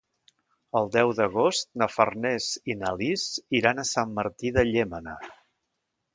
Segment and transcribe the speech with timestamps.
[0.79, 3.27] El deu d'agost na Farners i na Lis
[3.61, 5.17] iran a Sant Martí de Llémena.